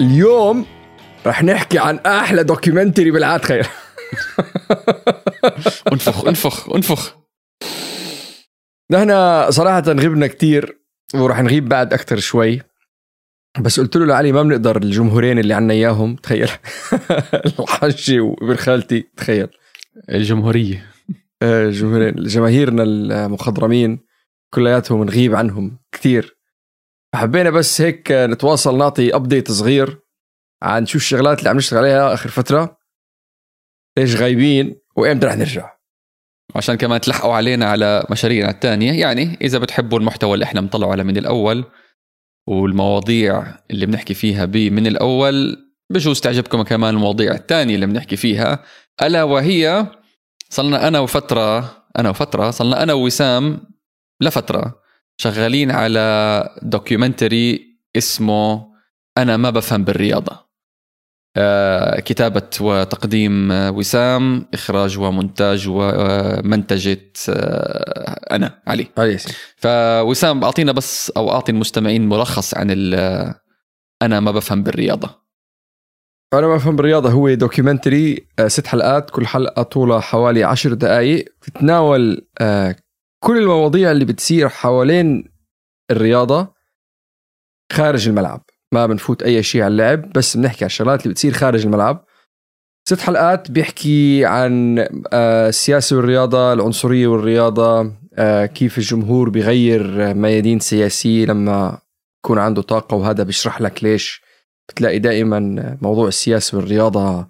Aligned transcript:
اليوم 0.00 0.66
رح 1.26 1.44
نحكي 1.44 1.78
عن 1.78 1.98
أحلى 1.98 2.44
دوكيومنتري 2.44 3.10
بالعاد 3.10 3.44
خير. 3.44 3.66
انفخ 5.92 6.26
انفخ 6.26 6.70
انفخ. 6.70 7.16
نحن 8.90 9.10
صراحة 9.50 9.82
غبنا 9.88 10.26
كتير 10.26 10.78
ورح 11.14 11.40
نغيب 11.40 11.68
بعد 11.68 11.92
أكتر 11.92 12.18
شوي. 12.18 12.60
بس 13.60 13.80
قلت 13.80 13.96
له 13.96 14.06
لعلي 14.06 14.32
ما 14.32 14.42
بنقدر 14.42 14.76
الجمهورين 14.76 15.38
اللي 15.38 15.54
عنا 15.54 15.74
إياهم 15.74 16.16
تخيل. 16.16 16.50
الحجة 17.60 18.20
وابن 18.20 18.56
خالتي 18.56 19.04
تخيل. 19.16 19.48
الجمهورية. 20.10 20.86
آه، 21.42 21.70
جمهورين 21.70 22.14
جماهيرنا 22.14 22.82
المخضرمين 22.82 23.98
كلياتهم 24.54 25.04
نغيب 25.04 25.34
عنهم 25.34 25.78
كتير. 25.92 26.37
حبينا 27.14 27.50
بس 27.50 27.80
هيك 27.80 28.12
نتواصل 28.12 28.78
نعطي 28.78 29.14
update 29.14 29.50
صغير 29.50 30.00
عن 30.62 30.86
شو 30.86 30.98
الشغلات 30.98 31.38
اللي 31.38 31.50
عم 31.50 31.56
نشتغل 31.56 31.78
عليها 31.78 32.14
آخر 32.14 32.28
فترة. 32.28 32.78
ليش 33.98 34.16
غايبين 34.16 34.80
وإمتى 34.96 35.26
رح 35.26 35.36
نرجع. 35.36 35.78
عشان 36.56 36.74
كمان 36.74 37.00
تلحقوا 37.00 37.34
علينا 37.34 37.66
على 37.66 38.06
مشاريعنا 38.10 38.50
الثانية 38.50 38.92
يعني 38.92 39.38
إذا 39.40 39.58
بتحبوا 39.58 39.98
المحتوى 39.98 40.34
اللي 40.34 40.44
إحنا 40.44 40.60
بنطلعه 40.60 40.90
على 40.90 41.04
من 41.04 41.16
الأول 41.16 41.64
والمواضيع 42.48 43.44
اللي 43.70 43.86
بنحكي 43.86 44.14
فيها 44.14 44.44
بي 44.44 44.70
من 44.70 44.86
الأول 44.86 45.56
بجوز 45.90 46.20
تعجبكم 46.20 46.62
كمان 46.62 46.94
المواضيع 46.94 47.34
الثانية 47.34 47.74
اللي 47.74 47.86
بنحكي 47.86 48.16
فيها. 48.16 48.64
ألا 49.02 49.22
وهي 49.22 49.86
صلنا 50.50 50.88
أنا 50.88 51.00
وفترة 51.00 51.76
أنا 51.98 52.10
وفترة 52.10 52.50
صلنا 52.50 52.82
أنا 52.82 52.92
ووسام 52.92 53.60
لفترة. 54.20 54.87
شغالين 55.20 55.70
على 55.70 56.48
documentary 56.62 57.78
اسمه 57.96 58.68
أنا 59.18 59.36
ما 59.36 59.50
بفهم 59.50 59.84
بالرياضة. 59.84 60.48
آه، 61.36 62.00
كتابة 62.00 62.50
وتقديم 62.60 63.50
وسام 63.50 64.46
إخراج 64.54 64.98
ومونتاج 64.98 65.68
ومنتجة 65.68 67.12
آه، 67.28 68.34
أنا 68.34 68.62
علي. 68.66 68.86
علي 68.98 69.18
فوسام 69.56 70.44
أعطينا 70.44 70.72
بس 70.72 71.12
أو 71.16 71.30
أعطي 71.30 71.52
المستمعين 71.52 72.08
ملخص 72.08 72.54
عن 72.54 72.70
أنا 74.02 74.20
ما 74.20 74.30
بفهم 74.30 74.62
بالرياضة. 74.62 75.28
أنا 76.34 76.46
ما 76.46 76.54
بفهم 76.54 76.76
بالرياضة 76.76 77.10
هو 77.10 77.34
documentary 77.34 78.28
آه، 78.38 78.48
ست 78.48 78.66
حلقات 78.66 79.10
كل 79.10 79.26
حلقة 79.26 79.62
طولها 79.62 80.00
حوالي 80.00 80.44
عشر 80.44 80.74
دقائق 80.74 81.24
بتتناول 81.42 82.26
آه، 82.40 82.76
كل 83.24 83.38
المواضيع 83.38 83.90
اللي 83.90 84.04
بتصير 84.04 84.48
حوالين 84.48 85.32
الرياضة 85.90 86.54
خارج 87.72 88.08
الملعب. 88.08 88.44
ما 88.72 88.86
بنفوت 88.86 89.22
أي 89.22 89.42
شيء 89.42 89.62
على 89.62 89.72
اللعب 89.72 90.12
بس 90.12 90.36
بنحكي 90.36 90.64
عن 90.64 90.66
الشغلات 90.66 91.02
اللي 91.02 91.12
بتصير 91.12 91.32
خارج 91.32 91.64
الملعب. 91.66 92.04
ست 92.88 93.00
حلقات 93.00 93.50
بيحكي 93.50 94.24
عن 94.24 94.78
آه، 95.12 95.48
السياسة 95.48 95.96
والرياضة 95.96 96.52
العنصرية 96.52 97.06
والرياضة 97.06 97.92
آه، 98.14 98.46
كيف 98.46 98.78
الجمهور 98.78 99.30
بيغير 99.30 100.14
ميادين 100.14 100.60
سياسية 100.60 101.26
لما 101.26 101.78
يكون 102.24 102.38
عنده 102.38 102.62
طاقة 102.62 102.94
وهذا 102.94 103.22
بيشرح 103.22 103.60
لك 103.60 103.84
ليش. 103.84 104.22
بتلاقي 104.68 104.98
دائما 104.98 105.78
موضوع 105.82 106.08
السياسة 106.08 106.58
والرياضة 106.58 107.28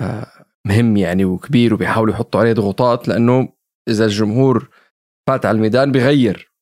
آه، 0.00 0.26
مهم 0.66 0.96
يعني 0.96 1.24
وكبير 1.24 1.74
وبيحاولوا 1.74 2.14
يحطوا 2.14 2.40
عليه 2.40 2.52
ضغوطات 2.52 3.08
لأنه 3.08 3.48
إذا 3.88 4.04
الجمهور 4.04 4.68
فات 5.28 5.46
على 5.46 5.56
الميدان 5.56 5.92
بيغير 5.92 6.52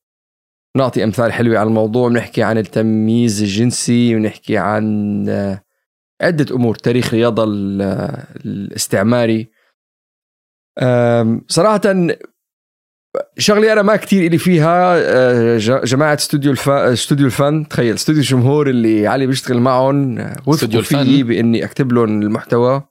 نعطي 0.77 1.03
أمثال 1.03 1.33
حلوة 1.33 1.59
على 1.59 1.67
الموضوع 1.67 2.09
بنحكي 2.09 2.43
عن 2.43 2.57
التمييز 2.57 3.41
الجنسي 3.41 4.15
بنحكي 4.15 4.57
عن 4.57 5.25
آه، 5.29 5.63
عدة 6.21 6.55
أمور 6.55 6.75
تاريخ 6.75 7.07
الرياضه 7.07 7.43
ال- 7.43 7.81
الاستعماري. 8.45 9.51
صراحة 11.47 11.81
شغلي 13.37 13.73
أنا 13.73 13.81
ما 13.81 13.95
كتير 13.95 14.27
إلي 14.27 14.37
فيها 14.37 14.95
آه، 14.97 15.57
جماعة 15.83 16.13
استوديو 16.13 16.51
الف... 16.51 16.69
استوديو 16.69 17.25
الفن. 17.25 17.67
تخيل 17.67 17.93
استوديو 17.95 18.21
الجمهور 18.21 18.69
اللي 18.69 19.07
علي 19.07 19.27
بيشتغل 19.27 19.59
معهم 19.59 20.19
آه، 20.19 20.35
وثقوا؟ 20.47 20.81
فيي 20.81 21.23
بإني 21.23 21.65
أكتب 21.65 21.91
لهم 21.91 22.21
المحتوى. 22.21 22.83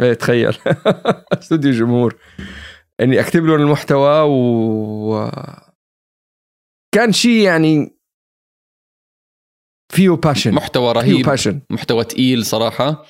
إيه 0.00 0.12
تخيل. 0.14 0.56
استوديو 1.42 1.70
الجمهور. 1.70 2.16
اني 3.00 3.20
اكتب 3.20 3.44
لهم 3.44 3.60
المحتوى 3.60 4.20
و 4.28 5.30
كان 6.94 7.12
شيء 7.12 7.40
يعني 7.42 7.96
فيه 9.92 10.10
passion 10.10 10.52
محتوى 10.54 10.94
فيه 10.94 11.00
رهيب. 11.00 11.26
passion 11.26 11.60
محتوى 11.70 12.04
تقيل 12.04 12.46
صراحة. 12.46 13.06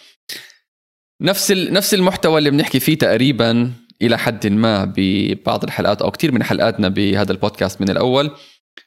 نفس 1.22 1.52
ال... 1.52 1.72
نفس 1.72 1.94
المحتوى 1.94 2.38
اللي 2.38 2.50
بنحكي 2.50 2.80
فيه 2.80 2.98
تقريبا 2.98 3.72
إلى 4.02 4.18
حد 4.18 4.46
ما 4.46 4.92
ببعض 4.96 5.64
الحلقات 5.64 6.02
أو 6.02 6.10
كتير 6.10 6.32
من 6.32 6.42
حلقاتنا 6.42 6.88
بهذا 6.88 7.32
البودكاست 7.32 7.80
من 7.80 7.90
الأول. 7.90 8.30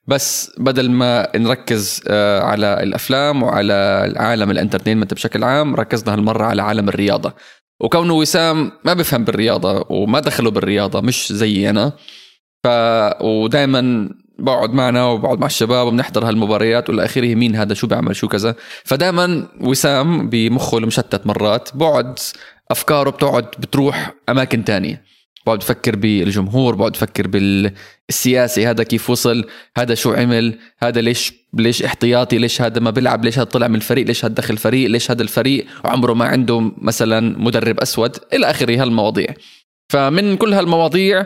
بس 0.07 0.51
بدل 0.57 0.91
ما 0.91 1.37
نركز 1.37 2.01
آه، 2.07 2.41
على 2.41 2.83
الأفلام 2.83 3.43
وعلى 3.43 3.73
العالم 4.05 4.51
الإنترتينمنت 4.51 5.13
بشكل 5.13 5.43
عام 5.43 5.75
ركزنا 5.75 6.13
هالمرة 6.13 6.43
على 6.43 6.61
عالم 6.61 6.89
الرياضة. 6.89 7.33
وكونه 7.79 8.13
وسام 8.13 8.71
ما 8.85 8.93
بفهم 8.93 9.23
بالرياضة 9.23 9.85
وما 9.89 10.19
دخله 10.19 10.51
بالرياضة 10.51 11.01
مش 11.01 11.33
زي 11.33 11.69
أنا 11.69 11.91
ف 12.63 12.67
ودائما 13.21 14.09
بقعد 14.39 14.73
معنا 14.73 15.05
وبقعد 15.05 15.39
مع 15.39 15.45
الشباب 15.47 15.87
وبنحضر 15.87 16.29
هالمباريات 16.29 16.89
والى 16.89 17.05
آخره 17.05 17.35
مين 17.35 17.55
هذا 17.55 17.73
شو 17.73 17.87
بيعمل 17.87 18.15
شو 18.15 18.27
كذا. 18.27 18.55
فدائما 18.83 19.47
وسام 19.61 20.29
بمخه 20.29 20.77
المشتت 20.77 21.27
مرات 21.27 21.69
بقعد 21.73 22.19
أفكاره 22.71 23.09
بتقعد 23.09 23.43
بتروح 23.43 24.13
أماكن 24.29 24.63
تانية. 24.65 25.03
بقعد 25.49 25.59
بفكر 25.59 25.95
بالجمهور 25.95 26.75
بقعد 26.75 26.91
بفكر 26.91 27.27
بالسياسي 27.27 28.67
هذا 28.67 28.83
كيف 28.83 29.09
وصل 29.09 29.45
هذا 29.77 29.95
شو 29.95 30.13
عمل 30.13 30.59
هذا 30.83 31.01
ليش 31.01 31.33
ليش 31.53 31.83
احتياطي 31.83 32.37
ليش 32.37 32.61
هذا 32.61 32.79
ما 32.79 32.91
بيلعب 32.91 33.25
ليش 33.25 33.39
هذا 33.39 33.43
طلع 33.43 33.67
من 33.67 33.75
الفريق 33.75 34.07
ليش 34.07 34.25
هذا 34.25 34.33
دخل 34.33 34.53
الفريق 34.53 34.89
ليش 34.89 35.11
هذا 35.11 35.21
الفريق 35.21 35.65
وعمره 35.85 36.13
ما 36.13 36.25
عنده 36.25 36.71
مثلا 36.77 37.39
مدرب 37.39 37.79
أسود 37.79 38.17
إلى 38.33 38.49
آخره 38.49 38.81
هالمواضيع. 38.81 39.27
فمن 39.89 40.37
كل 40.37 40.53
هالمواضيع 40.53 41.25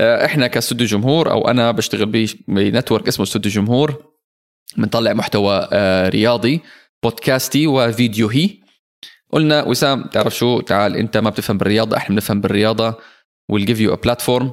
آه، 0.00 0.24
إحنا 0.24 0.46
كاستوديو 0.46 0.86
جمهور 0.86 1.30
أو 1.30 1.48
أنا 1.48 1.70
بشتغل 1.70 2.28
بنتورك 2.48 3.08
اسمه 3.08 3.24
استوديو 3.24 3.52
جمهور 3.52 4.04
بنطلع 4.76 5.12
محتوى 5.12 5.68
آه، 5.72 6.08
رياضي 6.08 6.60
بودكاستي 7.02 7.66
وفيديوهي. 7.66 8.50
قلنا 9.32 9.62
وسام 9.62 10.02
تعرف 10.02 10.36
شو؟ 10.36 10.60
تعال 10.60 10.96
أنت 10.96 11.16
ما 11.16 11.30
بتفهم 11.30 11.58
بالرياضة 11.58 11.96
إحنا 11.96 12.14
بنفهم 12.14 12.40
بالرياضة. 12.40 12.94
We'll 13.52 13.66
give 13.66 13.78
you 13.80 13.90
a 13.92 13.98
platform 14.06 14.44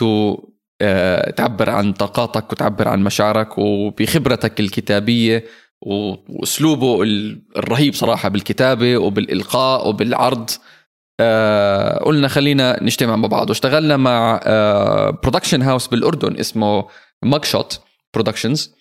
to 0.00 0.36
آه، 0.82 1.30
تعبر 1.30 1.70
عن 1.70 1.92
طاقاتك 1.92 2.52
وتعبر 2.52 2.88
عن 2.88 3.04
مشاعرك 3.04 3.58
وبخبرتك 3.58 4.60
الكتابية 4.60 5.44
وأسلوبه 5.82 7.02
ال- 7.02 7.42
الرهيب 7.56 7.94
صراحة 7.94 8.28
بالكتابة 8.28 8.96
وبالإلقاء 8.96 9.88
وبالعرض. 9.88 10.50
آه 11.20 11.98
قلنا 11.98 12.28
خلينا 12.28 12.82
نجتمع 12.82 13.16
مع 13.16 13.28
بعض. 13.28 13.48
واشتغلنا 13.48 13.96
مع 13.96 14.40
production 15.22 15.62
house 15.62 15.86
بالأردن 15.86 16.38
اسمه 16.38 16.84
Mugshot 17.22 17.80
Productions 18.14 18.74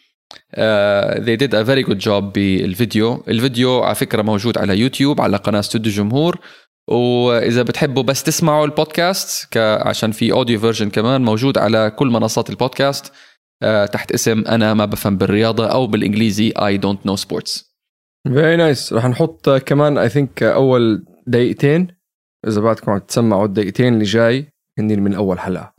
they 1.25 1.37
did 1.37 1.53
a 1.53 1.63
very 1.63 1.83
good 1.89 1.99
job 2.05 2.23
بالفيديو. 2.33 3.23
الفيديو 3.27 3.79
على 3.83 3.95
فكرة 3.95 4.21
موجود 4.21 4.57
على 4.57 4.77
يوتيوب 4.79 5.21
على 5.21 5.37
قناة 5.37 5.59
استوديو 5.59 5.91
جمهور 5.91 6.39
وإذا 6.89 7.63
بتحبوا 7.63 8.03
بس 8.03 8.23
تسمعوا 8.23 8.65
البودكاست. 8.65 9.57
عشان 9.57 10.11
في 10.11 10.31
audio 10.31 10.59
version 10.59 10.89
كمان 10.89 11.21
موجود 11.21 11.57
على 11.57 11.91
كل 11.95 12.07
منصات 12.07 12.49
البودكاست 12.49 13.11
آه 13.63 13.85
تحت 13.85 14.11
اسم 14.11 14.43
أنا 14.47 14.73
ما 14.73 14.85
بفهم 14.85 15.17
بالرياضة 15.17 15.67
أو 15.67 15.87
بالإنجليزي 15.87 16.53
I 16.57 16.77
don't 16.77 17.05
know 17.05 17.15
sports 17.15 17.73
very 18.27 18.55
nice 18.55 18.93
رح 18.93 19.05
نحط 19.05 19.49
كمان 19.49 19.97
I 19.97 20.09
think 20.09 20.43
أول 20.43 21.05
دقيقتين. 21.27 21.87
إذا 22.47 22.61
بعدكم 22.61 22.91
عم 22.91 22.97
تسمعوا 22.97 23.45
الدقيقتين 23.45 23.93
اللي 23.93 24.05
جاي 24.05 24.47
هني 24.79 24.95
من 24.95 25.13
أول 25.13 25.39
حلقة. 25.39 25.73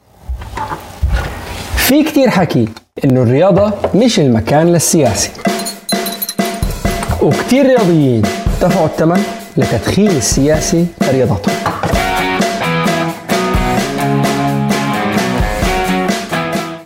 في 1.77 2.05
كتير 2.05 2.31
حكي 2.31 2.69
إنه 3.05 3.23
الرياضة 3.23 3.73
مش 3.95 4.21
المكان 4.21 4.73
للسياسي 4.73 5.31
وكتير 7.23 7.67
رياضيين 7.67 8.23
دفعوا 8.63 8.87
الثمن 8.87 9.44
لتدخيل 9.57 10.11
السياسي 10.11 10.87
لرياضتهم 11.03 11.55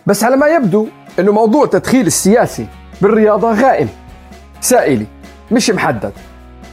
بس 0.05 0.23
على 0.23 0.35
ما 0.35 0.47
يبدو 0.47 0.87
إنه 1.19 1.31
موضوع 1.31 1.65
تدخيل 1.65 2.07
السياسي 2.07 2.67
بالرياضة 3.01 3.51
غائم. 3.51 3.87
سائلي 4.61 5.05
مش 5.51 5.69
محدد. 5.69 6.11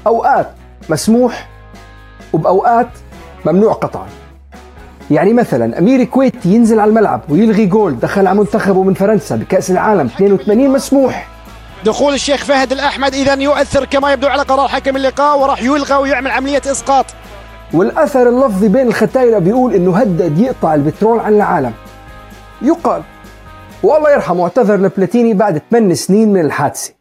أوقات 0.06 0.50
مسموح 0.88 1.48
وبأوقات 2.32 2.88
ممنوع 3.46 3.72
قطعا. 3.72 4.06
يعني 5.10 5.32
مثلا 5.32 5.78
أمير 5.78 6.04
كويتي 6.04 6.48
ينزل 6.48 6.80
على 6.80 6.88
الملعب 6.88 7.20
ويلغي 7.28 7.66
جول 7.66 7.98
دخل 7.98 8.26
على 8.26 8.38
منتخبه 8.38 8.82
من 8.82 8.94
فرنسا 8.94 9.36
بكأس 9.36 9.70
العالم 9.70 10.06
82 10.06 10.68
مسموح. 10.70 11.35
دخول 11.86 12.14
الشيخ 12.14 12.44
فهد 12.44 12.72
الأحمد 12.72 13.14
إذا 13.14 13.34
يؤثر 13.34 13.84
كما 13.84 14.12
يبدو 14.12 14.26
على 14.26 14.42
قرار 14.42 14.68
حكم 14.68 14.96
اللقاء 14.96 15.38
وراح 15.38 15.62
يلغى 15.62 15.94
ويعمل 15.94 16.30
عملية 16.30 16.62
إسقاط. 16.66 17.06
والأثر 17.74 18.28
اللفظي 18.28 18.68
بين 18.68 18.86
الختايرة 18.86 19.38
بيقول 19.38 19.74
إنه 19.74 19.96
هدد 19.96 20.38
يقطع 20.38 20.74
البترول 20.74 21.18
عن 21.18 21.34
العالم. 21.34 21.72
يقال 22.62 23.02
والله 23.82 24.10
يرحمه 24.10 24.42
اعتذر 24.42 24.76
لبلاتيني 24.76 25.34
بعد 25.34 25.62
8 25.70 25.94
سنين 25.94 26.32
من 26.32 26.40
الحادثة. 26.40 26.92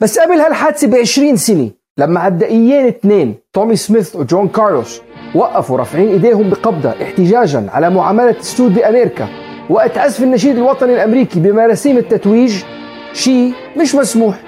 بس 0.00 0.18
قبل 0.18 0.40
هالحادثة 0.40 0.86
ب 0.86 0.94
20 0.94 1.36
سنة 1.36 1.70
لما 1.98 2.20
عدائيين 2.20 2.86
اثنين 2.86 3.34
تومي 3.52 3.76
سميث 3.76 4.16
وجون 4.16 4.48
كارلوس 4.48 5.00
وقفوا 5.34 5.78
رافعين 5.78 6.08
إيديهم 6.08 6.50
بقبضة 6.50 6.90
احتجاجا 7.02 7.66
على 7.70 7.90
معاملة 7.90 8.36
السود 8.40 8.74
بأمريكا. 8.74 9.28
وقت 9.70 9.98
عزف 9.98 10.22
النشيد 10.22 10.56
الوطني 10.56 10.94
الأمريكي 10.94 11.40
بمراسيم 11.40 11.98
التتويج 11.98 12.64
شيء 13.12 13.52
مش 13.76 13.94
مسموح 13.94 14.40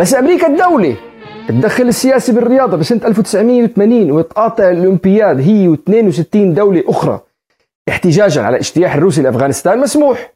بس 0.00 0.14
أمريكا 0.14 0.46
الدولة 0.46 0.96
تدخل 1.48 1.84
السياسي 1.88 2.32
بالرياضة 2.32 2.76
بسنة 2.76 3.00
1980 3.06 4.10
وتقاطع 4.10 4.70
الأولمبياد 4.70 5.40
هي 5.40 5.76
و62 5.76 6.24
دولة 6.34 6.84
أخرى 6.86 7.20
احتجاجا 7.88 8.42
على 8.42 8.56
اجتياح 8.56 8.94
الروسي 8.94 9.22
لأفغانستان 9.22 9.78
مسموح 9.78 10.32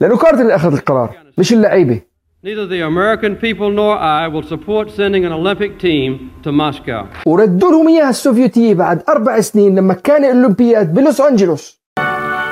لأنه 0.00 0.16
كارتر 0.16 0.40
اللي 0.40 0.54
أخذ 0.54 0.72
القرار 0.72 1.10
مش 1.38 1.52
اللعيبة 1.52 2.00
Neither 2.46 2.66
the 2.68 2.82
American 2.92 3.34
people 3.46 3.70
nor 3.80 3.92
I 3.98 4.28
will 4.28 4.46
support 4.54 4.86
sending 4.90 5.24
an 5.24 5.32
Olympic 5.32 5.72
team 5.80 6.30
to 6.44 6.52
Moscow. 6.52 7.06
وردوا 7.26 7.70
لهم 7.70 7.88
إياها 7.88 8.10
السوفيتية 8.10 8.74
بعد 8.74 9.02
أربع 9.08 9.40
سنين 9.40 9.78
لما 9.78 9.94
كان 9.94 10.24
الأولمبياد 10.24 10.94
بلوس 10.94 11.20
أنجلوس 11.20 11.80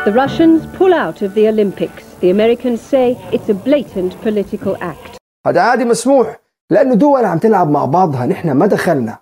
The 0.07 0.13
Russians 0.13 0.63
pull 0.79 0.93
out 0.95 1.23
of 1.23 1.35
the 1.35 1.49
Olympics. 1.49 2.04
The 2.25 2.31
Americans 2.31 2.81
say 2.81 3.07
it's 3.37 3.49
a 3.51 3.57
blatant 3.67 4.13
political 4.25 4.77
act. 4.81 5.17
هذا 5.47 5.61
عادي 5.61 5.85
مسموح 5.85 6.41
لأنه 6.71 6.95
دول 6.95 7.25
عم 7.25 7.39
تلعب 7.39 7.71
مع 7.71 7.85
بعضها 7.85 8.27
نحن 8.27 8.51
ما 8.51 8.67
دخلنا. 8.67 9.19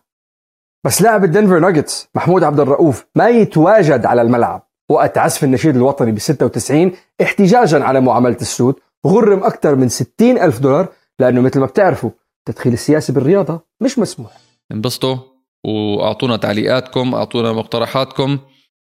بس 0.84 1.02
لاعب 1.02 1.24
الدنفر 1.24 1.58
ناجتس 1.58 2.08
محمود 2.14 2.44
عبد 2.44 2.60
الرؤوف 2.60 3.06
ما 3.14 3.28
يتواجد 3.28 4.06
على 4.06 4.22
الملعب. 4.22 4.62
وقت 4.90 5.18
عزف 5.18 5.44
النشيد 5.44 5.76
الوطني 5.76 6.12
ب 6.12 6.18
96 6.18 6.92
احتجاجا 7.22 7.84
على 7.84 8.00
معاملة 8.00 8.36
السود 8.40 8.74
غرم 9.06 9.44
أكثر 9.44 9.74
من 9.74 9.88
60 9.88 10.38
ألف 10.38 10.60
دولار 10.60 10.88
لأنه 11.18 11.40
مثل 11.40 11.60
ما 11.60 11.66
بتعرفوا 11.66 12.10
تدخيل 12.44 12.72
السياسي 12.72 13.12
بالرياضة 13.12 13.60
مش 13.80 13.98
مسموح. 13.98 14.30
انبسطوا 14.72 15.16
وأعطونا 15.64 16.36
تعليقاتكم 16.36 17.14
أعطونا 17.14 17.52
مقترحاتكم. 17.52 18.38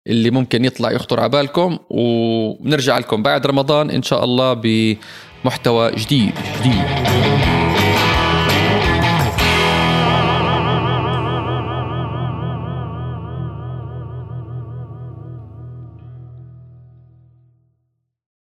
اللي 0.06 0.30
ممكن 0.30 0.64
يطلع 0.64 0.90
يخطر 0.92 1.20
على 1.20 1.28
بالكم 1.28 1.78
وبنرجع 1.90 2.98
لكم 2.98 3.22
بعد 3.22 3.46
رمضان 3.46 3.90
إن 3.90 4.02
شاء 4.02 4.24
الله 4.24 4.52
بمحتوى 5.44 5.92
جديد. 5.92 6.32
جديد. 6.60 7.63